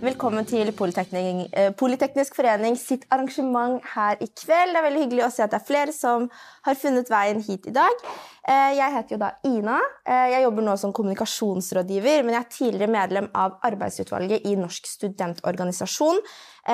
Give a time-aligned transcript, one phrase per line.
[0.00, 4.72] Velkommen til Politeknik, Politeknisk forening sitt arrangement her i kveld.
[4.72, 6.24] Det er veldig hyggelig å se at det er flere som
[6.64, 8.00] har funnet veien hit i dag.
[8.48, 9.76] Eh, jeg heter jo da Ina.
[10.08, 14.88] Eh, jeg jobber nå som kommunikasjonsrådgiver, men jeg er tidligere medlem av arbeidsutvalget i Norsk
[14.88, 16.24] studentorganisasjon.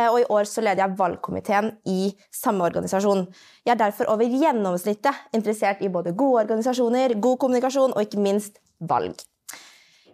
[0.06, 3.26] Og i år så leder jeg valgkomiteen i samme organisasjon.
[3.66, 8.62] Jeg er derfor over gjennomsnittet interessert i både gode organisasjoner, god kommunikasjon og ikke minst
[8.78, 9.18] valg.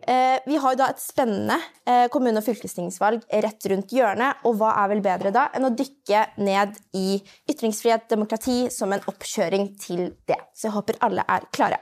[0.07, 4.43] Eh, vi har da et spennende eh, kommune- og fylkestingsvalg rett rundt hjørnet.
[4.49, 7.21] Og hva er vel bedre da enn å dykke ned i
[7.51, 10.41] ytringsfrihet, demokrati, som en oppkjøring til det.
[10.57, 11.79] Så jeg håper alle er klare.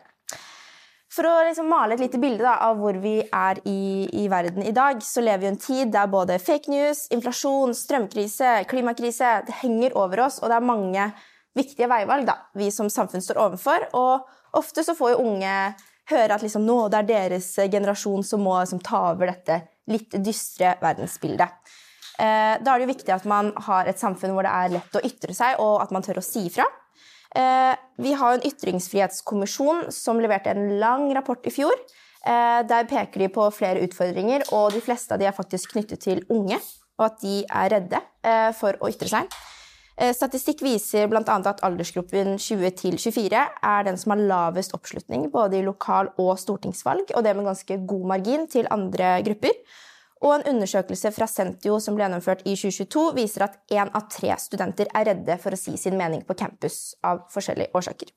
[1.10, 4.62] For å liksom male et lite bilde da, av hvor vi er i, i, verden
[4.62, 9.40] i dag, så lever vi i en tid der både fake news, inflasjon, strømkrise, klimakrise
[9.48, 11.08] det henger over oss, og det er mange
[11.58, 13.88] viktige veivalg da, vi som samfunn står overfor.
[13.98, 15.56] Og ofte så får jo unge
[16.10, 20.14] høre at liksom, nå det er deres generasjon som må liksom, ta over dette litt
[20.22, 21.76] dystre verdensbildet.
[22.20, 24.98] Eh, da er det jo viktig at man har et samfunn hvor det er lett
[24.98, 26.66] å ytre seg, og at man tør å si ifra.
[27.36, 31.76] Eh, vi har en ytringsfrihetskommisjon som leverte en lang rapport i fjor.
[32.26, 36.04] Eh, der peker de på flere utfordringer, og de fleste av de er faktisk knyttet
[36.04, 36.58] til unge,
[36.98, 39.40] og at de er redde eh, for å ytre seg.
[39.96, 41.22] Eh, statistikk viser bl.a.
[41.24, 47.12] at aldersgruppen 20 24 er den som har lavest oppslutning både i lokal- og stortingsvalg,
[47.14, 49.56] og det med ganske god margin til andre grupper.
[50.20, 54.34] Og en undersøkelse fra Sentio som ble gjennomført i 2022, viser at én av tre
[54.40, 58.12] studenter er redde for å si sin mening på campus av forskjellige årsaker.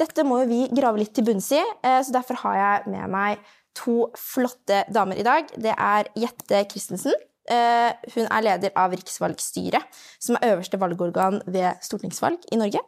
[0.00, 3.38] Dette må vi grave litt til bunns i, eh, så derfor har jeg med meg
[3.76, 5.46] to flotte damer i dag.
[5.56, 7.12] Det er Jette Christensen,
[7.50, 12.82] hun er leder av Riksvalgstyret, som er øverste valgorgan ved stortingsvalg i Norge.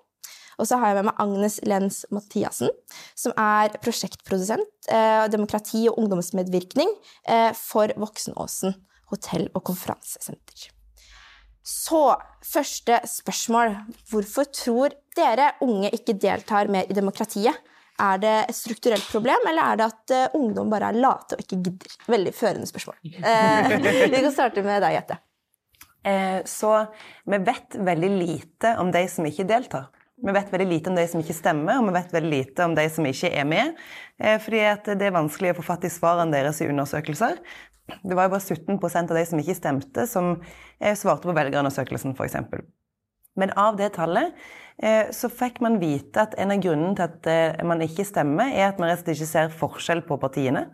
[0.60, 2.70] Og så har jeg med meg Agnes Lenz Mathiassen,
[3.18, 6.92] som er prosjektprodusent, eh, demokrati og ungdomsmedvirkning
[7.28, 8.76] eh, for Voksenåsen
[9.12, 10.68] hotell- og konferansesenter.
[11.62, 13.76] Så første spørsmål.
[14.10, 17.54] Hvorfor tror dere unge ikke deltar mer i demokratiet?
[18.02, 21.44] Er det et strukturelt problem, eller er det at uh, ungdom bare er late og
[21.44, 21.98] ikke gidder?
[22.10, 22.98] Veldig førende spørsmål.
[23.22, 23.76] Uh,
[24.10, 25.22] vi kan starte med deg, Jette.
[26.04, 26.86] Eh, så
[27.24, 29.90] vi vet veldig lite om de som ikke deltar.
[30.22, 32.74] Vi vet veldig lite om de som ikke stemmer, og vi vet veldig lite om
[32.78, 33.78] de som ikke er med.
[34.18, 34.62] Eh, fordi
[34.98, 37.38] det er vanskelig å få fatt i svarene deres i undersøkelser.
[38.02, 40.34] Det var jo bare 17% av de som ikke stemte, som
[40.80, 42.38] eh, svarte på velgerundersøkelsen, f.eks.
[43.38, 44.34] Men av det tallet
[44.71, 44.71] Eh,
[45.14, 48.70] så fikk man vite at en av grunnene til at eh, man ikke stemmer, er
[48.70, 50.66] at man rett og slett ikke ser forskjell på partiene.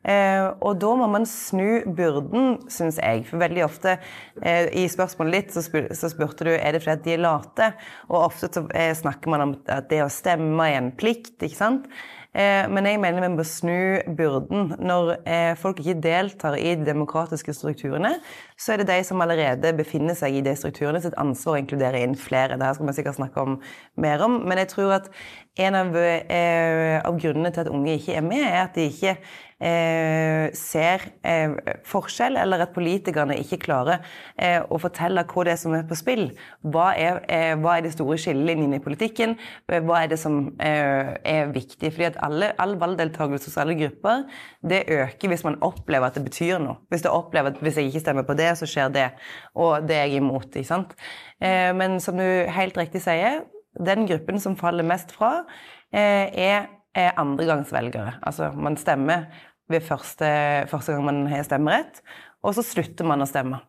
[0.00, 3.26] Eh, og da må man snu byrden, syns jeg.
[3.28, 3.98] For veldig ofte
[4.40, 7.72] i spørsmålet ditt så, spur, så, spurte du er det fordi de er late.
[8.08, 8.64] Og ofte så
[9.02, 11.90] snakker man om at det å stemme er en plikt, ikke sant.
[12.30, 13.78] Eh, men jeg mener vi må snu
[14.18, 14.76] byrden.
[14.78, 18.14] Når eh, folk ikke deltar i de demokratiske strukturene,
[18.60, 22.04] så er det de som allerede befinner seg i de strukturene, sitt ansvar å inkludere
[22.04, 22.58] inn flere.
[22.60, 23.60] Det her skal vi sikkert snakke om
[23.98, 24.40] mer om.
[24.46, 25.12] Men jeg tror at
[25.58, 29.16] en av, eh, av grunnene til at unge ikke er med, er at de ikke
[29.60, 31.50] Eh, ser eh,
[31.84, 33.98] forskjell, eller at politikerne ikke klarer
[34.40, 36.30] eh, å fortelle hva det er som er på spill.
[36.64, 37.20] Hva er,
[37.60, 39.36] hva er de store skillelinjene i politikken?
[39.68, 41.92] Hva er det som er viktig?
[41.92, 44.24] Fordi at alle, all valgdeltakelse hos alle grupper
[44.66, 46.80] det øker hvis man opplever at det betyr noe.
[46.92, 49.08] Hvis opplever hvis jeg ikke stemmer på det, så skjer det.
[49.54, 50.50] Og det er jeg imot.
[50.54, 50.92] ikke sant?
[51.40, 53.44] Men som du helt riktig sier,
[53.78, 55.44] den gruppen som faller mest fra,
[55.92, 58.18] er andregangsvelgere.
[58.26, 59.30] Altså man stemmer
[59.70, 60.28] ved første,
[60.70, 62.02] første gang man har stemmerett,
[62.42, 63.60] og så slutter man å stemme.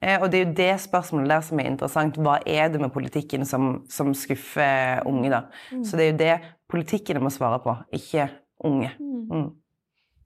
[0.00, 2.18] Eh, og det er jo det spørsmålet der som er interessant.
[2.20, 5.44] Hva er det med politikken som, som skuffer unge, da?
[5.72, 5.84] Mm.
[5.84, 6.34] Så det er jo det
[6.70, 8.28] politikken må svare på, ikke
[8.64, 8.90] unge.
[8.98, 9.26] Mm.
[9.36, 9.50] mm.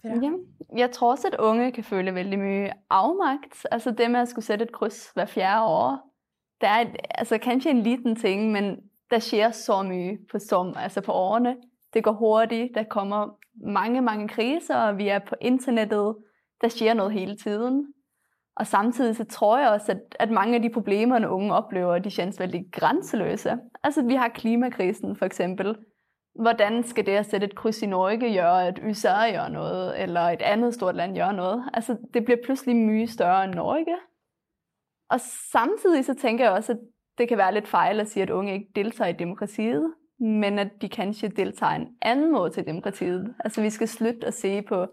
[0.05, 0.31] Ja.
[0.77, 3.67] Jeg tror også at unge kan føle veldig mye avmakt.
[3.71, 5.95] Altså det med å skulle sette et kryss hver fjerde år.
[6.61, 8.77] Det er altså, kanskje en liten ting, men
[9.11, 11.57] det skjer så mye på, som, altså på årene.
[11.95, 13.33] Det går hurtig, det kommer
[13.65, 16.15] mange, mange kriser, og vi er på internettet.
[16.61, 17.87] Der skjer noe hele tiden.
[18.57, 22.11] Og samtidig så tror jeg også, at, at mange av de problemene unge opplever, de
[22.11, 23.59] kjennes veldig grenseløse.
[23.83, 25.77] Altså, vi har klimakrisen, for eksempel.
[26.35, 30.35] Hvordan skal det å sette et kryss i Norge gjøre at USA gjør noe, eller
[30.35, 31.61] et annet stort land gjør noe?
[31.73, 33.99] Altså, det blir plutselig mye større enn Norge.
[35.15, 36.83] Og samtidig så tenker jeg også at
[37.19, 39.93] det kan være litt feil å si at unge ikke deltar i demokratiet.
[40.19, 43.35] men at de kanskje deltager en annen måte til demokratiet.
[43.45, 44.87] Altså vi skal slutte å se på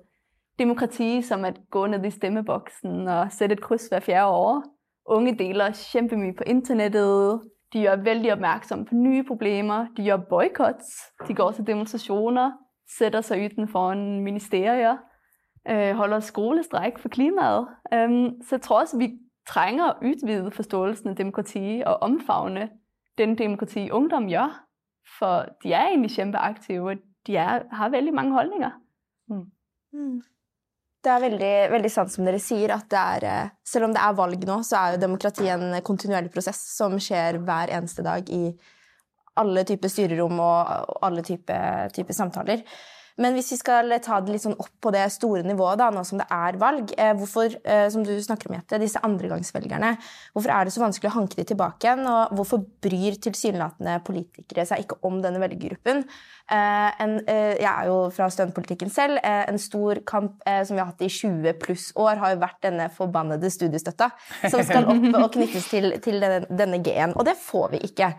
[0.59, 4.63] demokrati som at gå ned i stemmeboksen og sette et kryss hver fjerde år.
[5.05, 7.45] Unge deler kjempemye på internettet.
[7.73, 9.87] De gjør veldig oppmerksom på nye problemer.
[9.97, 10.87] De gjør boikots.
[11.27, 12.51] De går til demonstrasjoner,
[12.97, 14.97] setter seg utenfor ministerier,
[15.69, 17.67] øh, holder skolestreik for klimaet.
[18.43, 19.13] Så jeg tror også vi
[19.47, 22.69] trenger å utvide forståelsen av demokrati og omfavne
[23.17, 24.51] den demokrati ungdom gjør.
[25.19, 26.97] For de er egentlig kjempeaktive, og
[27.27, 28.71] de er, har veldig mange holdninger.
[29.29, 30.21] Mm.
[31.01, 34.17] Det er veldig, veldig, sant som dere sier, at er, eh, selv om det er
[34.19, 38.51] valg nå, så er jo demokrati en kontinuerlig prosess som skjer hver eneste dag i
[39.41, 42.61] alle typer styrerom og alle typer type samtaler.
[43.19, 46.03] Men hvis vi skal ta det litt sånn opp på det store nivået, da, nå
[46.07, 49.93] som det er valg eh, hvorfor, eh, som du snakker om, Jette, disse andregangsvelgerne,
[50.35, 52.05] hvorfor er det så vanskelig å hanke de tilbake igjen?
[52.07, 56.05] Og hvorfor bryr tilsynelatende politikere seg ikke om denne velgergruppen?
[56.51, 59.19] Eh, en, jeg er jo fra studentpolitikken selv.
[59.23, 62.87] En stor kamp som vi har hatt i 20 pluss år, har jo vært denne
[62.93, 64.09] forbannede studiestøtta,
[64.51, 67.15] som skal opp og knyttes til, til denne, denne G-en.
[67.15, 68.11] Og det får vi ikke.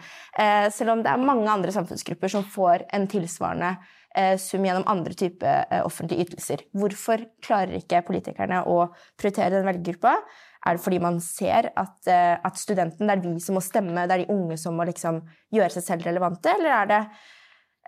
[0.72, 4.01] Selv om det er mange andre samfunnsgrupper som får en tilsvarende Eh,
[4.40, 6.64] sum gjennom andre typer eh, offentlige ytelser.
[6.76, 8.86] Hvorfor klarer ikke politikerne å
[9.20, 10.18] prioritere den velgergruppa?
[10.62, 14.04] Er det fordi man ser at, eh, at, studenten, det er de som må stemme,
[14.06, 15.22] det er de unge som må liksom
[15.54, 17.00] gjøre seg selv relevante, eller er, det,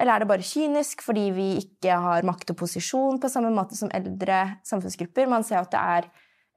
[0.00, 3.78] eller er det bare kynisk fordi vi ikke har makt og posisjon på samme måte
[3.78, 5.30] som eldre samfunnsgrupper?
[5.30, 6.10] Man ser at det er,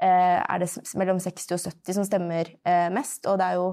[0.08, 2.56] er det mellom 60 og 70 som stemmer
[2.94, 3.70] mest, og det er jo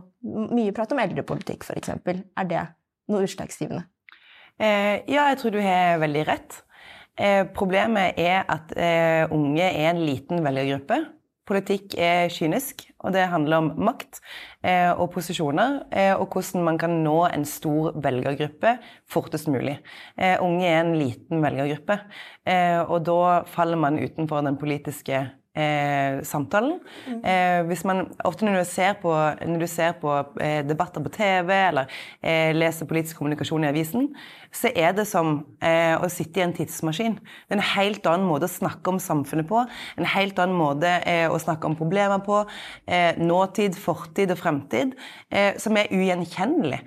[0.50, 1.96] mye prat om eldrepolitikk, f.eks.
[2.02, 2.68] Er det
[3.12, 3.86] noe utslagsgivende?
[4.60, 6.60] Eh, ja, jeg tror du har veldig rett.
[7.18, 11.00] Eh, problemet er at eh, unge er en liten velgergruppe.
[11.44, 14.22] Politikk er kynisk, og det handler om makt
[14.96, 15.74] og posisjoner,
[16.16, 18.78] og hvordan man kan nå en stor velgergruppe
[19.12, 19.74] fortest mulig.
[20.40, 21.98] unge er en liten velgergruppe,
[22.88, 25.20] og da faller man utenfor den politiske
[25.54, 26.78] eh, samtalen.
[27.06, 27.24] Mm.
[27.24, 29.14] Eh, hvis man, ofte når du ser på,
[29.60, 31.90] du ser på eh, debatter på TV eller
[32.54, 34.08] leser politisk kommunikasjon i avisen,
[34.54, 37.16] så er det som eh, å sitte i en tidsmaskin.
[37.18, 39.64] Det er en helt annen måte å snakke om samfunnet på.
[39.98, 42.44] En helt annen måte eh, å snakke om problemer på.
[43.18, 44.92] nåtid, fortid og fremtid.
[45.58, 46.78] som er ugjenkjennelig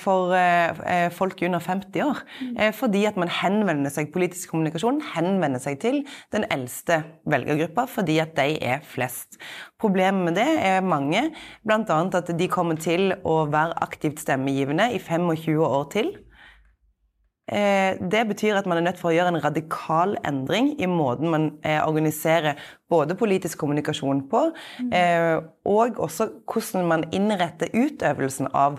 [0.00, 0.32] for
[1.16, 2.20] folk under 50 år.
[2.40, 2.72] Mm.
[2.72, 6.00] fordi at man henvender seg, politisk kommunikasjon henvender seg til
[6.34, 9.38] den eldste velgergruppa fordi at de er flest.
[9.80, 11.26] Problemet med det er mange,
[11.66, 11.98] bl.a.
[12.18, 16.14] at de kommer til å være aktivt stemmegivende i 25 år til.
[17.44, 21.32] Eh, det betyr at man er nødt for å gjøre en radikal endring i måten
[21.32, 24.46] man eh, organiserer både politisk kommunikasjon på,
[24.80, 24.92] mm.
[25.68, 28.78] og også hvordan man innretter utøvelsen av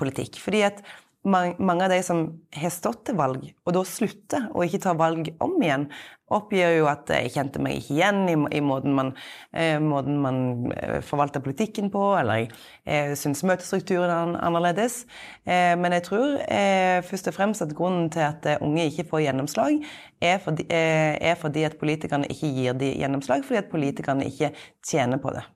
[0.00, 0.40] politikk.
[0.42, 0.80] Fordi at
[1.28, 2.22] mange av de som
[2.56, 5.86] har stått til valg, og da slutter og ikke tar valg om igjen,
[6.34, 9.12] oppgir jo at jeg kjente meg ikke igjen i, i måten, man,
[9.56, 10.40] eh, måten, man,
[10.76, 12.50] eh, forvalter politikken på, eller jeg
[12.84, 15.00] eh, syns møtestrukturen er annerledes.
[15.48, 19.08] Eh, men jeg tror eh, først og fremst at grunnen til at eh, unge ikke
[19.08, 19.78] får gjennomslag,
[20.20, 24.52] er fordi, er fordi at politikerne ikke gir dem gjennomslag, fordi at politikerne ikke
[24.84, 25.46] tjener på det.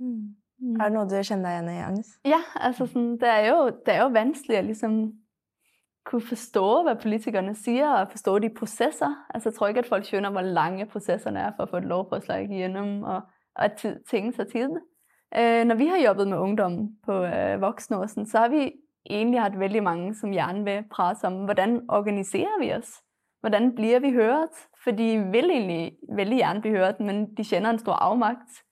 [0.00, 0.39] Mm.
[0.60, 0.76] Mm.
[0.76, 2.12] Er det noe du kjenner deg igjen i, Agnes?
[2.28, 5.00] Ja, altså sånn, det, er jo, det, er jo, vanskelig å liksom
[6.10, 9.16] kunne forstå hva politikerne sier, og forstå de prosesser.
[9.32, 11.90] Altså, jeg tror ikke at folk skjønner hvor lange prosessene er for å få et
[11.90, 14.78] lovforslag gjennom, og, og at ting tar tid.
[15.30, 18.64] Eh, når vi har jobbet med ungdom på eh, Voksenåsen, så har vi
[19.08, 22.98] egentlig hatt veldig mange som gjerne vil prate om hvordan organiserer vi oss?
[23.40, 24.56] Hvordan blir vi hørt?
[24.84, 28.64] For de vil egentlig veldig gjerne bli hørt, men de kjenner en stor avmakt.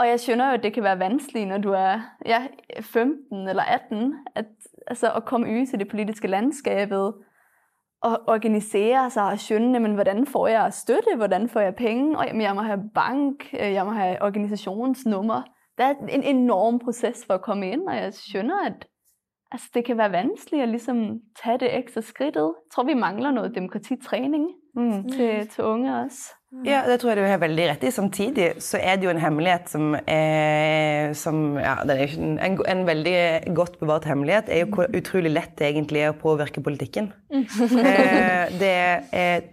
[0.00, 2.46] Og jeg skjønner jo at det kan være vanskelig når du er ja,
[2.80, 4.46] 15 eller 18, at,
[4.86, 10.24] altså, å komme ut i det politiske landskapet og organisere seg og skjønne men hvordan
[10.26, 14.14] får jeg støtte, hvordan får jeg penger, og jeg må ha bank, jeg må ha
[14.24, 15.44] organisasjonsnummer.
[15.76, 18.88] Det er en enorm prosess for å komme inn, og jeg skjønner at
[19.52, 21.06] altså, det kan være vanskelig å liksom,
[21.42, 22.56] ta det ekstra skrittet.
[22.56, 25.08] Jeg tror vi mangler noe demokratitrening mm.
[25.12, 26.39] til, til unge også.
[26.66, 27.92] Ja, det tror jeg du har veldig rett i.
[27.94, 33.54] Samtidig så er det jo en hemmelighet som er, som, ja, er en, en, veldig
[33.54, 37.12] godt bevart hemmelighet er jo hvor utrolig lett det egentlig er å påvirke politikken.
[37.30, 38.74] Eh, det
[39.14, 39.44] er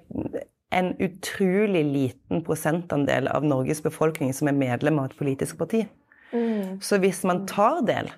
[0.73, 5.85] en utrolig liten prosentandel av Norges befolkning som er medlem av et politisk parti.
[6.33, 6.79] Mm.
[6.83, 8.09] Så hvis man tar del,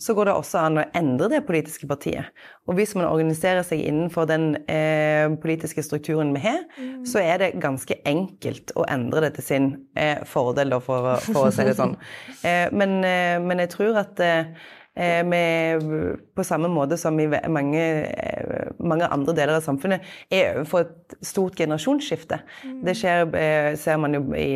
[0.00, 2.30] så går det også an å endre det politiske partiet.
[2.64, 7.04] Og hvis man organiserer seg innenfor den eh, politiske strukturen vi har, mm.
[7.08, 11.54] så er det ganske enkelt å endre det til sin eh, fordel, for, for, å
[11.54, 11.96] si det sånn.
[12.40, 14.46] Eh, men, eh, men, jeg tror at eh,
[15.24, 15.84] med,
[16.36, 21.16] på samme måte som i mange, eh, mange, andre deler av samfunnet, er overfor et
[21.26, 22.40] stort generasjonsskifte.
[22.64, 22.78] Mm.
[22.86, 24.50] Det skjer, eh, ser man jo i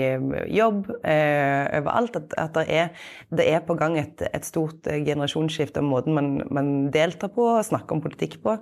[0.54, 2.88] jobb overalt, at, at det, er,
[3.30, 7.64] det, er, på gang et, et stort generasjonsskifte av måten man, man, deltar på og
[7.64, 8.58] snakker om politikk på.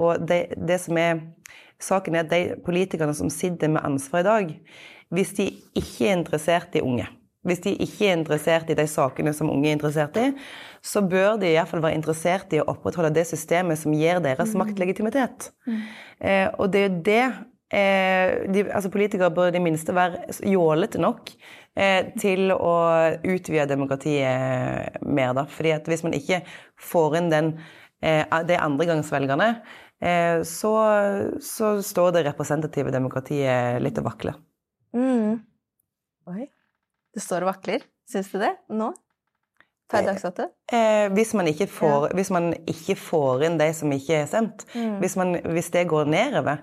[0.00, 1.20] Og det, det som er
[1.80, 4.52] saken er at de politikerne som sitter med ansvar i dag,
[5.10, 7.08] hvis de ikke er interessert i unge,
[7.46, 10.26] hvis de ikke er interessert i de sakene som unge er interessert i,
[10.84, 14.20] så bør de i hvert fall være interessert i å opprettholde det systemet som gir
[14.24, 14.60] deres mm.
[14.60, 15.48] maktlegitimitet.
[15.68, 15.80] Mm.
[16.20, 20.26] Eh, og det er jo det eh, de, altså Politikere bør i det minste være
[20.52, 22.74] jålete nok eh, til å
[23.24, 25.34] utvide demokratiet mer.
[25.36, 26.42] da, fordi at Hvis man ikke
[26.76, 27.52] får inn den,
[28.02, 29.50] eh, de andregangsvelgerne,
[30.00, 30.76] eh, så,
[31.40, 34.40] så, står det representative demokratiet litt og vakler.
[34.92, 35.40] Mm.
[36.28, 36.50] Oi.
[37.14, 37.86] Det står og vakler.
[38.10, 38.90] Syns du det nå?
[39.90, 40.46] Per dags dato?
[40.72, 42.14] Eh, hvis, man ikke får, ja.
[42.14, 45.00] hvis man ikke får inn de som ikke er sendt, mm.
[45.02, 46.60] hvis, man, hvis, det går nedover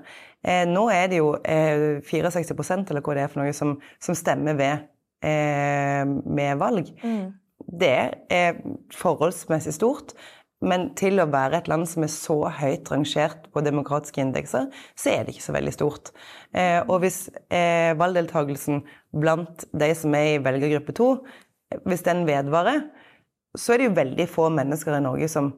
[0.47, 4.15] eh, Nå er det jo eh, 64% eller hva det er for noe, som, som
[4.15, 4.87] stemmer ved
[5.27, 6.93] eh, med valg.
[7.03, 7.35] Mm.
[7.67, 7.95] Det
[8.31, 8.61] er
[8.95, 10.15] forholdsmessig stort.
[10.65, 15.11] Men til å være et land som er så høyt rangert på demokratiske indekser, så
[15.11, 16.09] er det ikke så veldig stort.
[16.49, 18.81] Eh, og hvis eh, valgdeltakelsen
[19.21, 21.11] blant de som er i velgergruppe to,
[21.85, 22.87] hvis den vedvarer,
[23.57, 25.51] så er det jo veldig få mennesker i Norge som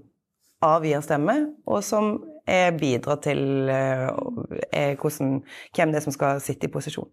[0.65, 1.37] avgir stemme,
[1.69, 2.17] og som
[2.49, 5.35] bidrar til eh, hvordan,
[5.75, 7.07] hvem det er som skal sitte i posisjon.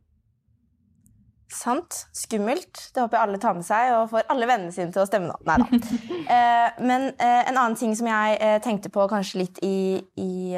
[1.53, 2.09] Sant.
[2.17, 2.91] Skummelt.
[2.95, 5.31] Det håper jeg alle tar med seg og får alle vennene sine til å stemme
[5.31, 5.39] nå.
[5.47, 5.69] Nei da.
[6.27, 10.57] Eh, men eh, en annen ting som jeg eh, tenkte på kanskje litt i, i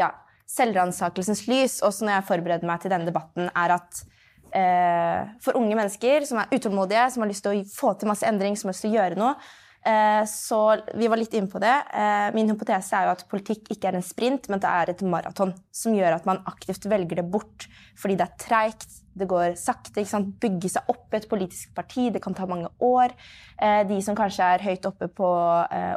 [0.00, 0.08] ja,
[0.48, 4.06] selvransakelsens lys, også når jeg forbereder meg til denne debatten, er at
[4.50, 8.56] for unge mennesker som er utålmodige, som har lyst til å få til masse endring,
[8.58, 10.24] som har lyst til å gjøre noe.
[10.26, 10.58] Så
[10.98, 11.76] vi var litt inne på det.
[12.34, 15.54] Min hypotese er jo at politikk ikke er en sprint, men det er et maraton.
[15.70, 17.68] Som gjør at man aktivt velger det bort
[18.00, 20.00] fordi det er treigt, det går sakte.
[20.00, 20.32] ikke sant?
[20.42, 23.14] Bygge seg opp et politisk parti, det kan ta mange år.
[23.60, 25.30] Eh, de som kanskje er høyt oppe på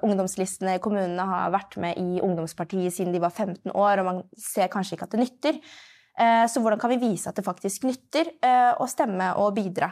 [0.04, 4.24] ungdomslistene i kommunene, har vært med i ungdomspartiet siden de var 15 år, og man
[4.40, 5.60] ser kanskje ikke at det nytter.
[6.20, 9.90] Eh, så hvordan kan vi vise at det faktisk nytter eh, å stemme og bidra?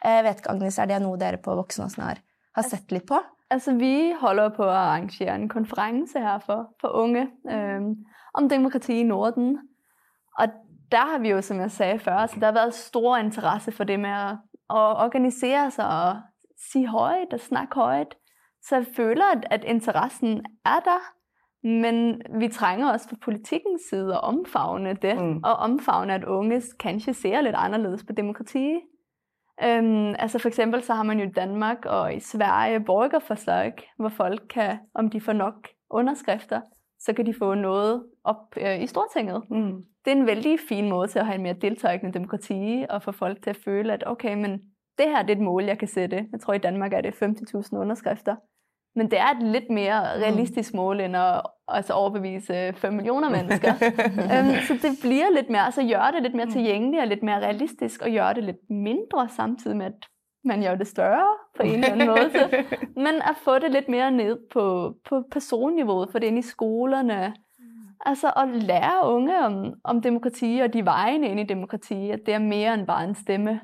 [0.00, 2.22] Jeg eh, vet ikke, Agnes, Er det noe dere på Voksenåsen har,
[2.56, 3.20] har sett litt på?
[3.50, 7.92] Altså, Vi holder på å arrangere en konferanse her for, for unge um,
[8.38, 9.56] om demokrati i Norden.
[10.38, 10.58] Og
[10.92, 13.84] der har vi jo, som jeg sa før, altså, der har vært stor interesse for
[13.84, 14.36] det med å,
[14.74, 16.20] å organisere seg og
[16.60, 18.14] si høyt og snakke høyt.
[18.64, 21.08] Så jeg føler at, at interessen er der.
[21.62, 25.42] Men vi trenger også fra politikkens side å omfavne det, mm.
[25.44, 28.80] og omfavne at unge kanskje ser litt annerledes på demokrati.
[29.60, 34.08] Um, altså for eksempel så har man jo i Danmark og i Sverige borgerforslag, hvor
[34.08, 36.60] folk kan, om de får nok underskrifter,
[37.00, 39.42] så kan de få noe op øh, i Stortinget.
[39.50, 39.84] Mm.
[40.04, 43.12] Det er en veldig fin måte til å ha en mer deltagende demokrati, og få
[43.12, 44.60] folk til å føle at okay, men
[44.98, 46.26] det her det er et mål jeg kan sætte.
[46.32, 48.36] Jeg tror i Danmark er det 50.000 underskrifter.
[48.98, 51.26] Men det er et litt mer realistisk mål enn å
[51.70, 53.78] altså, overbevise fem millioner mennesker.
[54.34, 57.44] um, så det blir litt mer, altså gjøre det litt mer tilgjengelig og litt mer
[57.44, 60.10] realistisk, og gjør det litt mindre samtidig med at
[60.44, 62.64] man gjør det større på en eller annen måte.
[63.04, 64.64] Men å få det litt mer ned på,
[65.04, 67.20] på personnivået, få det inn i skolene.
[68.06, 72.38] Altså å lære unge om, om demokrati og de veiene inn i demokrati, at det
[72.38, 73.58] er mer enn bare en stemme.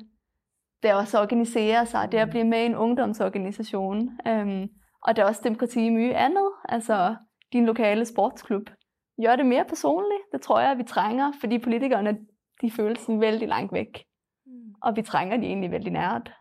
[0.83, 4.03] Det er også å organisere seg, det er å bli med i en ungdomsorganisasjon.
[4.29, 4.67] Um,
[5.01, 6.59] og det er også demokrati i mye annet.
[6.69, 7.15] Altså
[7.53, 8.69] din lokale sportsklubb.
[9.17, 10.19] Gjør det mer personlig.
[10.31, 12.17] Det tror jeg vi trenger, fordi politikerne
[12.61, 14.03] de føles veldig langt vekk.
[14.45, 14.75] Mm.
[14.83, 16.31] Og vi trenger de egentlig veldig nært.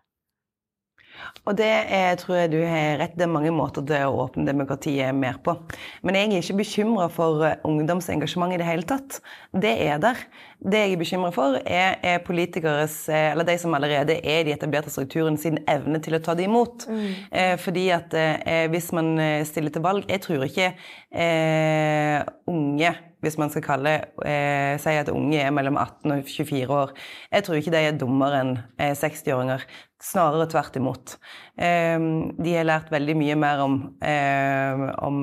[1.46, 3.14] Og det er, tror jeg du har rett.
[3.16, 5.54] Det er mange måter til å åpne demokratiet mer på.
[6.02, 9.20] Men jeg er ikke bekymra for eh, ungdomsengasjement i det hele tatt.
[9.54, 10.26] Det er der.
[10.56, 14.46] Det jeg er bekymra for, er, er, politikeres, eh, eller de som allerede er i
[14.48, 16.86] de etablerte strukturen, sin evne til å ta det imot.
[16.88, 17.10] Mm.
[17.30, 20.72] Eh, fordi at eh, hvis man eh, stiller til valg Jeg tror ikke
[21.12, 22.94] eh, unge
[23.24, 23.92] hvis man skal kalle
[24.28, 26.92] eh, si at unge er mellom 18 og 24 år.
[27.32, 29.64] Jeg tror ikke de er dummere enn eh, 60-åringer.
[30.02, 31.16] Snarere tvert imot.
[31.56, 31.98] Eh,
[32.36, 35.18] de har lært veldig mye mer om, eh, om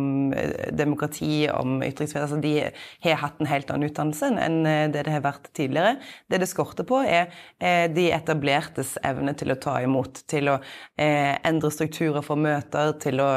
[0.74, 2.26] demokrati, om ytringsfrihet.
[2.26, 2.54] Altså, de
[3.06, 5.98] har hatt en helt annen utdannelse enn eh, det det har vært tidligere.
[6.30, 10.60] Det det skorter på, er eh, de etablertes evne til å ta imot, til å
[10.98, 13.30] endre strukturer for møter, til å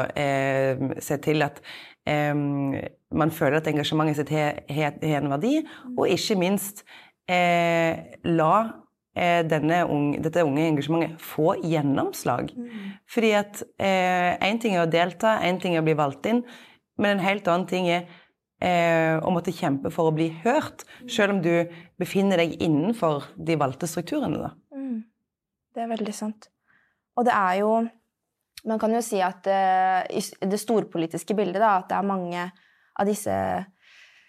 [1.03, 1.59] se til at
[2.07, 5.59] man føler at engasjementet sitt har en verdi,
[5.97, 6.83] og ikke minst
[7.29, 8.75] eh, la eh,
[9.17, 12.51] unge, dette unge engasjementet få gjennomslag.
[13.09, 16.43] Fordi at én ting er å delta, én ting er å bli valgt inn,
[16.97, 18.05] men en helt annen ting er
[18.63, 21.53] eh, å måtte kjempe for å bli hørt, selv om du
[21.99, 24.51] befinner deg innenfor de valgte strukturene.
[24.73, 25.03] Mm.
[25.73, 26.49] Det er veldig sant.
[27.17, 27.77] Og det er jo
[28.67, 32.41] Man kan jo si at eh, i det storpolitiske bildet, da, at det er mange
[32.99, 33.31] av disse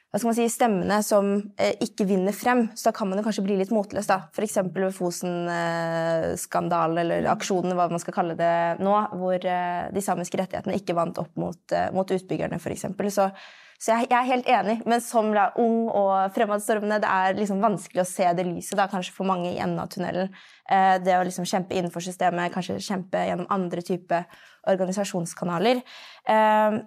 [0.09, 1.27] hva skal man si, stemmene som
[1.61, 4.09] eh, ikke vinner frem, så da kan man jo kanskje bli litt motløs.
[4.09, 4.23] da.
[4.33, 4.57] F.eks.
[4.73, 10.81] ved Fosen-skandalen, eller aksjonen, hva man skal kalle det nå, hvor eh, de samiske rettighetene
[10.81, 12.89] ikke vant opp mot, eh, mot utbyggerne, f.eks.
[12.89, 13.29] Så,
[13.77, 17.61] så jeg, jeg, er helt enig, men som da, ung og fremadstormende, det er liksom
[17.69, 20.33] vanskelig å se det lyset, da, kanskje for mange i enden av tunnelen.
[20.73, 24.25] Eh, det å liksom kjempe innenfor systemet, kanskje kjempe gjennom andre typer
[24.73, 25.85] organisasjonskanaler.
[26.25, 26.85] Eh,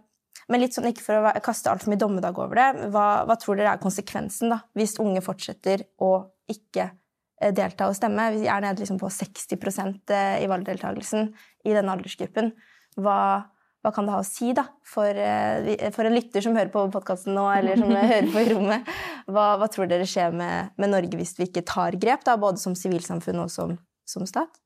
[0.52, 3.60] men litt sånn, ikke for å kaste altfor mye dommedag over det, hva, hva, tror
[3.60, 6.12] dere er konsekvensen da, hvis unge fortsetter å
[6.52, 8.28] ikke eh, delta og stemme?
[8.36, 11.32] Vi er nede liksom på 60% i valgdeltakelsen
[11.66, 12.52] i denne aldersgruppen.
[13.00, 13.18] Hva,
[13.82, 15.22] hva, kan det ha å si da, for,
[15.96, 18.92] for en lytter som hører på podkasten nå, eller som hører på i rommet?
[19.32, 22.62] Hva, hva tror dere skjer med, med, Norge hvis vi ikke tar grep, da, både
[22.62, 23.78] som sivilsamfunn og som,
[24.10, 24.61] som stat?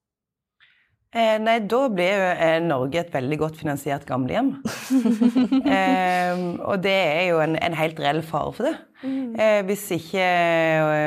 [1.16, 4.50] Eh, nei, da blir jo eh, Norge et veldig godt finansiert gamlehjem.
[5.78, 8.74] eh, og det er jo en, en helt reell fare for det.
[9.06, 9.36] Mm.
[9.40, 10.26] Eh, hvis ikke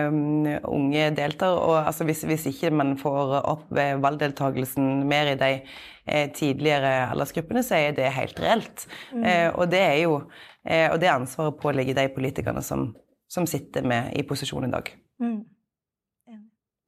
[0.09, 5.37] um, unge deltar, og altså hvis, hvis, ikke man får opp eh, valgdeltakelsen mer i
[5.41, 8.89] de eh, tidligere aldersgruppene, så er det helt reelt.
[9.13, 9.29] Mm.
[9.61, 10.23] og det er jo
[10.69, 12.91] og det ansvaret pålegger de politikerne som,
[13.31, 14.91] som sitter med i posisjon i dag.
[15.23, 15.39] Mm.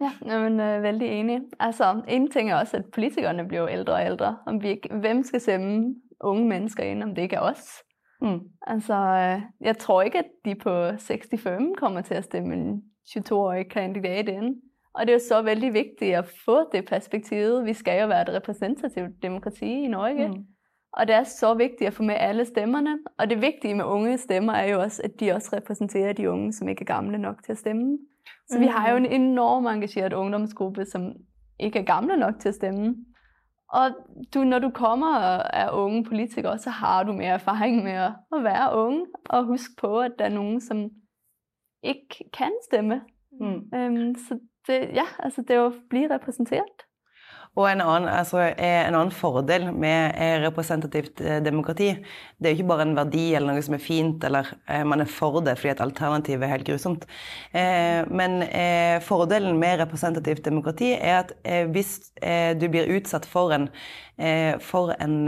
[0.01, 1.41] Ja, men uh, veldig enig.
[1.61, 4.37] Altså, en ting er også, at politikerne bliver ældre og ældre.
[4.47, 7.83] Om vi ikke, hvem skal stemme unge mennesker inn om det ikke er oss?
[8.23, 8.41] Mm.
[8.67, 13.69] Altså, øh, jeg tror ikke, at de på 65 kommer til å stemme en 22-årig
[13.71, 14.55] kandidat inn.
[14.95, 17.65] Og det er jo så veldig viktig å få det perspektivet.
[17.65, 20.29] Vi skal jo være et repræsentativt demokrati i Norge.
[20.29, 20.45] Mm.
[20.99, 22.99] Og det er så viktig å få med alle stemmerne.
[23.19, 26.53] Og det viktige med unge stemmer er jo også, at de også repræsenterer de unge,
[26.53, 27.99] som ikke er gamle nok til å stemme.
[28.51, 31.13] Så vi har jo en enormt engageret ungdomsgruppe, som
[31.59, 32.95] ikke er gamle nok til å stemme.
[33.71, 33.95] Og
[34.35, 38.45] du, når du kommer og er unge politikere, så har du mer erfaring med at
[38.45, 40.89] være unge, og husk på, at det er noen som
[41.83, 43.01] ikke kan stemme.
[43.41, 43.61] Mm.
[43.73, 45.73] Um, så det, ja, altså det er jo
[46.11, 46.87] representert.
[47.59, 51.89] Og en annen, altså, en annen, fordel med representativt eh, demokrati,
[52.39, 55.03] det er jo ikke bare en verdi eller noe som er fint, eller eh, man
[55.03, 57.09] er for det fordi et alternativ er helt grusomt.
[57.51, 58.39] Eh, men
[59.05, 61.35] fordelen med representativt demokrati er at
[61.75, 61.99] hvis
[62.61, 63.67] du blir utsatt for en,
[64.63, 65.19] for en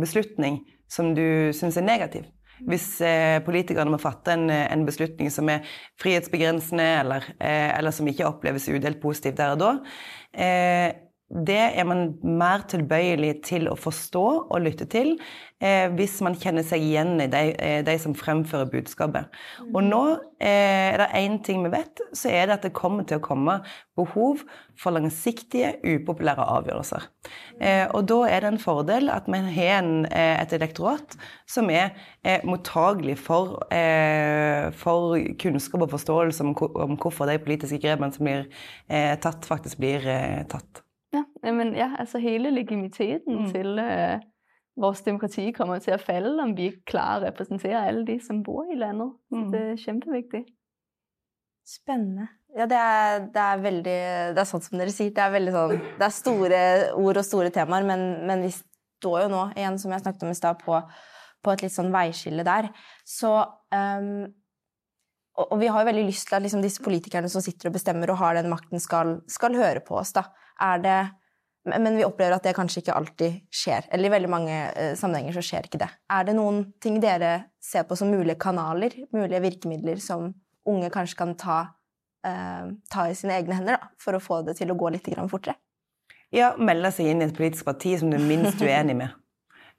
[0.00, 0.60] beslutning
[0.90, 2.26] som du syns er negativ,
[2.66, 5.66] hvis eh, politikerne må fatte en, en, beslutning som er
[6.00, 9.74] frihetsbegrensende, eller, eh, eller, som ikke oppleves udelt positivt der og da,
[10.34, 10.88] eh,
[11.28, 15.10] det er man mer tilbøyelig til å forstå og lytte til
[15.60, 19.28] eh, hvis man kjenner seg igjen i de, eh, de som fremfører budskapet.
[19.68, 20.00] Og nå
[20.40, 23.26] eh, er det én ting vi vet, så er det at det kommer til å
[23.26, 23.58] komme
[23.98, 24.46] behov
[24.78, 27.06] for langsiktige, upopulære avgjørelser.
[27.60, 31.68] Eh, og da er det en fordel at vi har en, eh, et elektorat som
[31.68, 31.92] er
[32.24, 33.58] eh, mottagelig for,
[34.80, 38.46] for, kunnskap og forståelse om, om, hvorfor de politiske grepene som blir
[39.20, 40.06] tatt, faktisk blir
[40.48, 40.87] tatt.
[41.14, 43.46] Ja, men ja, altså hele legitimiteten mm.
[43.54, 44.18] til uh,
[44.78, 48.42] vårt demokrati kommer til å falle om vi ikke klarer å representere alle de, som
[48.44, 49.14] bor i landet.
[49.34, 49.46] Mm.
[49.54, 50.42] Det er kjempeviktig.
[51.68, 52.28] Spennende.
[52.56, 53.98] Ja, det er, det er, veldig
[54.32, 55.12] Det er sånn som dere sier.
[55.12, 56.60] Det er veldig sånn Det er store
[56.96, 60.32] ord og store temaer, men, men vi står jo nå, igjen som jeg snakket om
[60.32, 60.78] i stad, på,
[61.44, 62.70] på, et litt sånn veiskille der.
[63.06, 64.24] Så um,
[65.38, 67.76] og, og, vi har jo veldig lyst til at liksom, disse politikerne som sitter og
[67.76, 70.14] bestemmer og har den makten, skal, skal høre på oss.
[70.16, 70.26] da.
[70.60, 70.98] Er det
[71.76, 73.88] men vi opplever at det kanskje ikke alltid skjer.
[73.92, 75.88] Eller i veldig mange eh, sammenhenger så skjer ikke det.
[76.14, 80.30] Er det noen ting dere ser på som mulige kanaler, mulige virkemidler, som
[80.68, 81.58] unge kanskje kan ta,
[82.26, 85.10] eh, ta i sine egne hender da, for å få det til å gå litt
[85.28, 85.58] fortere?
[86.34, 89.16] Ja, melde seg inn i et politisk parti som du er minst uenig med.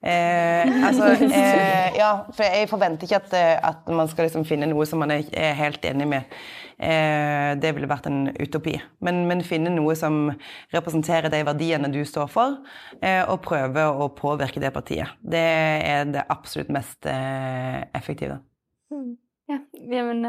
[0.02, 4.70] Eh, altså, eh, ja, for jeg forventer ikke at, eh, at man skal liksom finne
[4.70, 6.40] noe som man er helt enig med.
[6.80, 8.78] Eh, det ville vært en utopi.
[9.04, 10.30] Men, men, finne noe som
[10.72, 12.60] representerer de verdiene du står for,
[13.02, 15.12] eh, og prøve å påvirke det partiet.
[15.20, 15.48] Det
[15.92, 18.40] er det absolutt mest eh, effektive.
[18.90, 19.18] Mm.
[19.50, 19.58] Ja,
[19.90, 20.22] jamen,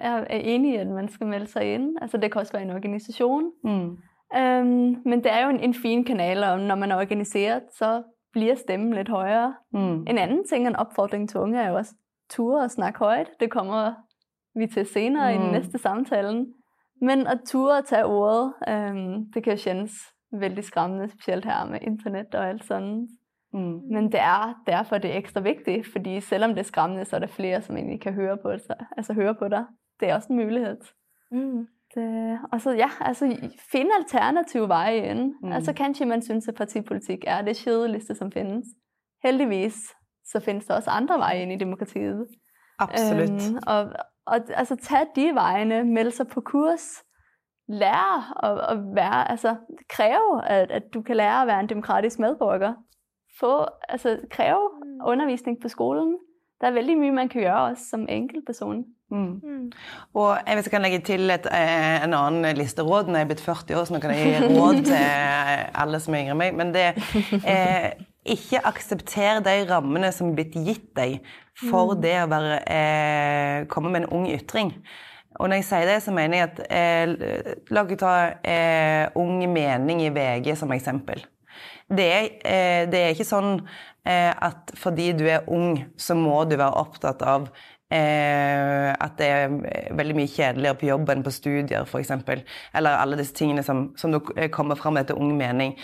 [0.00, 1.92] jeg er enig i at man skal melde seg inn.
[2.02, 3.52] Altså, det kan også være en organisasjon.
[3.64, 3.86] Mm.
[4.34, 8.00] Um, men det er jo en, en fin kanal, og når man er organisert, så
[8.34, 9.54] blir stemmen litt høyere.
[9.72, 10.04] Mm.
[10.10, 11.94] En annen ting, en oppfordring til unge, er jo også
[12.30, 13.30] ture og snakke høyt.
[13.40, 13.94] Det kommer
[14.54, 15.34] vi til senere mm.
[15.34, 15.52] i den mm.
[15.52, 16.46] næste samtalen.
[17.00, 19.92] Men at ture at tage ordet, øhm, det kan kjennes
[20.32, 23.10] veldig skræmmende, specielt her med internet og alt sånt.
[23.52, 23.80] Mm.
[23.92, 27.20] Men det er derfor det er ekstra vigtig, fordi selvom det er skræmmende, så er
[27.20, 29.64] der flere, som egentlig kan høre på, sig, altså høre på dig.
[30.00, 30.76] Det er også en mulighed.
[31.30, 31.66] Mm.
[31.94, 33.28] Det, altså, ja, altså
[33.70, 35.34] finn alternative veier inn.
[35.42, 35.52] Mm.
[35.52, 38.66] Altså kanskje man synes, at partipolitikk er det kjedeligste, som finnes.
[39.24, 39.74] Heldigvis
[40.26, 42.26] så finnes det også andre veier inn i demokratiet.
[42.78, 43.30] Absolutt.
[43.30, 43.92] Um, og,
[44.26, 47.04] og altså ta de veiene, meld seg på kurs,
[47.68, 49.54] Lær å, å være, altså
[49.88, 52.74] kræve, at, at du kan lære å være en demokratisk medborger.
[53.40, 54.58] Få, altså kræve
[55.00, 56.18] undervisning på skolen.
[56.60, 58.84] Der er veldig mye man kan gjøre også som enkeltperson.
[59.14, 59.68] Mm.
[60.18, 63.08] Og jeg vet, jeg kan legge til et, eh, en annen liste råd.
[63.08, 65.06] Når jeg er blitt 40 år, så nå kan jeg gi råd til
[65.84, 66.58] alle som er yngre enn meg.
[66.58, 66.86] Men det
[67.54, 67.88] eh,
[68.34, 71.18] ikke aksepter de rammene som er blitt gitt deg
[71.68, 74.72] for det å være, eh, komme med en ung ytring.
[75.40, 78.14] Og når jeg sier det, så mener jeg at eh, La oss ta
[78.46, 81.24] eh, Ung mening i VG som eksempel.
[81.90, 83.58] Det er, eh, det er ikke sånn
[84.06, 89.26] eh, at fordi du er ung, så må du være opptatt av eh, at det
[89.30, 89.52] er
[89.94, 92.10] veldig mye kjedeligere på jobb enn på studier, f.eks.
[92.74, 94.16] Eller alle disse tingene som, som
[94.54, 95.74] kommer fram etter Ung mening.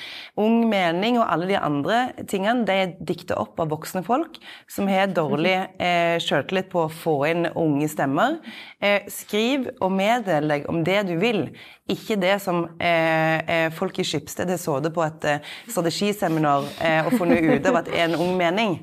[0.40, 4.38] Ung mening og alle de andre tingene de er dikta opp av voksne folk
[4.70, 8.38] som har dårlig eh, sjøltillit på å få inn unge stemmer.
[8.80, 11.46] Eh, skriv og meddel deg om det du vil,
[11.90, 17.06] ikke det som eh, eh folk i Skipsted har sittet på et eh, strategiseminar eh,
[17.06, 18.78] og funnet ut av at er en ung mening.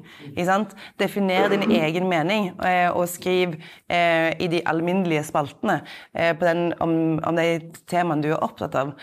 [1.00, 3.58] Definer din egen mening, eh, og skriv
[3.90, 5.82] eh, i de alminnelige spaltene
[6.14, 8.94] den, om, om, de temaene du er opptatt av.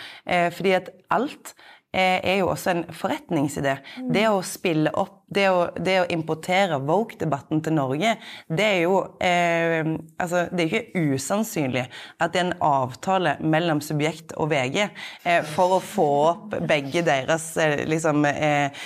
[0.55, 1.55] fordi at alt
[1.95, 3.77] er jo også en forretningsidé.
[4.11, 8.15] Det å spille opp, det å, det å importere Vogue-debatten til Norge,
[8.49, 9.87] det er jo eh,
[10.21, 11.87] altså, Det er ikke usannsynlig
[12.21, 17.05] at det er en avtale mellom subjekt og VG eh, for å få opp begge
[17.07, 18.85] deres eh, liksom eh,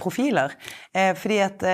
[0.00, 0.54] profiler.
[1.20, 1.64] fordi at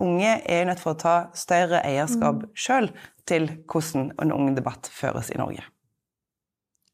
[0.00, 2.48] unge er nødt for å ta større eierskap mm.
[2.56, 2.88] sjøl
[3.28, 5.73] til hvordan en ung debatt føres i Norge.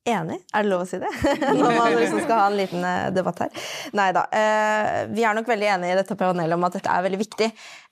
[0.08, 0.38] Enig?
[0.56, 1.08] Er det lov å si det?
[1.58, 3.66] Når man liksom skal ha en liten eh, debatt her.
[3.98, 4.22] Nei da.
[4.32, 7.48] Eh, vi er nok veldig enige i dette panelet om at dette er veldig viktig.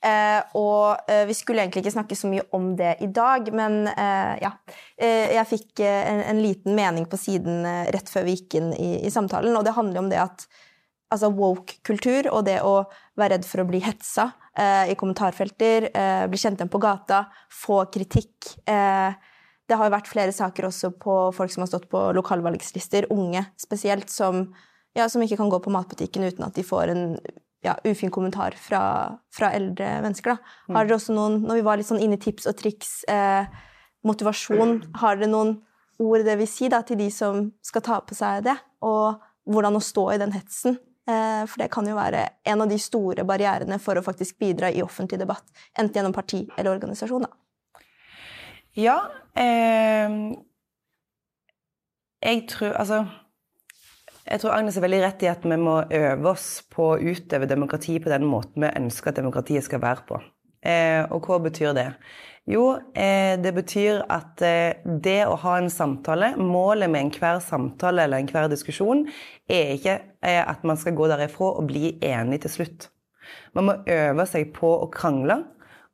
[0.09, 3.83] Eh, og vi skulle egentlig ikke snakke så mye om det i dag, men
[4.41, 4.51] ja.
[4.99, 9.11] Jeg fikk en, en liten mening på siden rett før vi gikk inn i, i
[9.13, 10.45] samtalen, og det handler om det at
[11.13, 12.75] altså woke-kultur og det å
[13.19, 14.29] være redd for å bli hetsa
[14.89, 15.87] i kommentarfelter,
[16.29, 17.23] bli kjent igjen på gata,
[17.61, 19.28] få kritikk eh,
[19.69, 23.43] det har jo vært flere saker også på folk som har stått på lokalvalgslister, unge
[23.61, 24.47] spesielt, som,
[24.97, 27.05] ja, som ikke kan gå på matbutikken uten at de får en
[27.65, 28.81] ja, ufin kommentar fra,
[29.35, 30.33] fra eldre mennesker.
[30.33, 30.53] Da.
[30.69, 30.75] Mm.
[30.75, 33.49] Har dere også noen, Når vi var litt sånn inne i tips og triks, eh,
[34.07, 35.57] motivasjon, har dere noen
[35.99, 38.55] ord det vil si da, til de som skal ta på seg det?
[38.87, 40.79] Og hvordan å stå i den hetsen?
[41.09, 44.71] Eh, for det kan jo være en av de store barrierene for å faktisk bidra
[44.71, 45.45] i offentlig debatt,
[45.77, 47.27] enten gjennom parti eller organisasjon.
[47.27, 47.35] da.
[48.77, 48.99] Ja.
[49.35, 50.19] Eh,
[52.19, 53.05] jeg tror Altså
[54.29, 57.47] jeg tror Agnes er veldig rett i at vi må øve oss på å utøve
[57.49, 60.19] demokrati på den måten vi ønsker at demokratiet skal være på.
[60.61, 61.87] Eh, og hva betyr det?
[62.49, 68.05] Jo, eh, det betyr at eh, det å ha en samtale Målet med enhver samtale
[68.05, 69.03] eller enhver diskusjon
[69.49, 72.89] er ikke eh, at man skal gå derifra og bli enig til slutt.
[73.57, 75.41] Man må øve seg på å krangle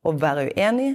[0.06, 0.90] å være uenig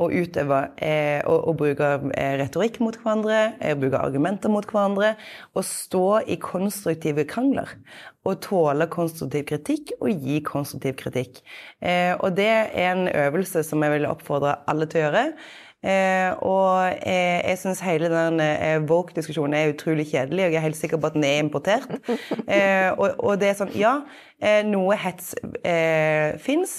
[0.00, 5.14] og utøve eh, og, og, bruke eh, retorikk mot hverandre, eh, bruke argumenter mot hverandre.
[5.54, 7.76] Og stå i konstruktive krangler.
[8.24, 11.42] Og tåle konstruktiv kritikk og gi konstruktiv kritikk.
[11.84, 15.28] Eh, og det er en øvelse som jeg vil oppfordre alle til å gjøre.
[15.84, 20.64] Eh, og eh, jeg syns hele den eh, Woke-diskusjonen er utrolig kjedelig, og jeg er
[20.64, 21.90] helt sikker på at den er importert.
[22.54, 23.92] Eh, og, og, det er sånn Ja,
[24.68, 25.32] noe hets
[25.64, 26.74] eh, fins.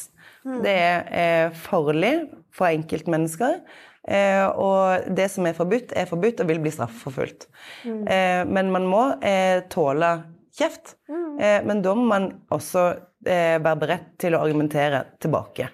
[0.45, 0.61] Mm.
[0.65, 2.13] Det er farlig
[2.55, 3.59] for enkeltmennesker.
[4.05, 7.47] Eh, og det som er forbudt, er forbudt og vil bli straffeforfulgt.
[7.87, 8.03] Mm.
[8.05, 10.11] Eh, men man må eh, tåle
[10.55, 10.95] kjeft.
[11.09, 11.39] Mm.
[11.39, 12.85] Eh, men da må man også
[13.25, 15.69] eh, være beredt til å argumentere tilbake.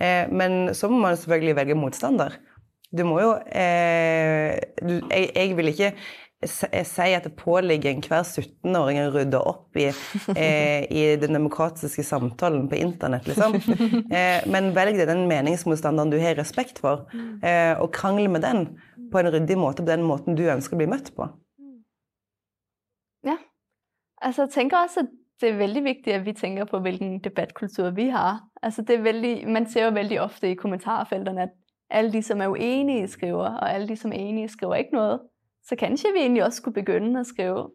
[0.00, 2.40] Eh, men så må man selvfølgelig velge motstander.
[2.94, 5.88] Du må jo du, jeg, jeg vil ikke
[6.48, 9.88] sier at det påligger enhver 17-åring å rydde opp i,
[10.36, 13.58] eh, i, den demokratiske samtalen på internett, liksom.
[14.14, 17.06] Eh, men velg deg den meningsmotstanderen du har respekt for,
[17.42, 18.66] eh, og krangle med den
[19.10, 21.26] på en ryddig måte, på den måten du ønsker å bli møtt på.
[23.26, 23.38] Ja.
[24.22, 27.90] Altså, jeg tenker også at det er veldig viktig at vi tenker på hvilken debattkultur
[27.96, 28.44] vi har.
[28.62, 31.56] Altså, det er veldig, man ser jo veldig ofte i kommentarfeltene at
[31.90, 35.20] alle de, som er uenige, skriver, og alle de, som er enige, skriver ikke noget,
[35.68, 37.68] så kanskje vi egentlig også skulle begynne å skrive,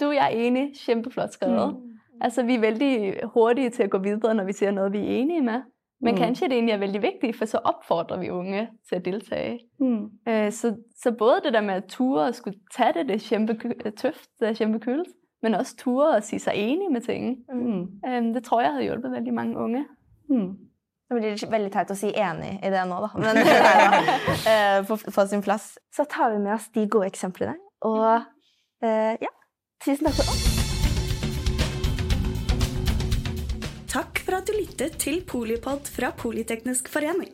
[0.00, 1.76] du, jeg er enig, kjempeflott skrevet.
[1.76, 1.98] Mm.
[2.20, 2.94] Altså, vi er veldig
[3.34, 5.68] hurtige til å gå videre når vi ser noe vi er enige med.
[6.00, 6.20] Men mm.
[6.20, 9.58] kanskje det egentlig er veldig viktig, for så oppfordrer vi unge til å deltage.
[9.80, 10.04] Mm.
[10.28, 13.26] Øh, så, så, både det der med at ture å skulle ta det, det er
[13.26, 15.12] kjempetøft, det er kjempekult,
[15.42, 17.34] men også ture og si seg enig med ting.
[17.52, 17.84] Mm.
[18.06, 19.84] Øh, det tror jeg hadde hjulpet veldig mange unge.
[21.10, 23.08] Det blir veldig teit å si enig i det nå, da.
[23.18, 23.54] Men det
[24.46, 25.72] er på, på sin plass.
[25.90, 27.56] Så tar vi med oss de gode eksemplene.
[27.82, 29.32] Og uh, ja,
[29.82, 30.44] tusen takk for oss.
[33.90, 37.32] Takk for at du lyttet til Polipod fra Politeknisk forening.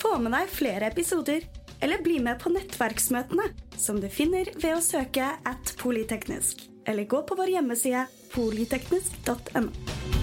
[0.00, 1.44] Få med deg flere episoder,
[1.84, 7.20] eller bli med på nettverksmøtene, som du finner ved å søke at polyteknisk, eller gå
[7.28, 10.19] på vår hjemmeside polyteknisk.no.